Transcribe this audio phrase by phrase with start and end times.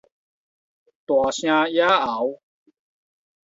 [1.05, 2.41] 大聲野喉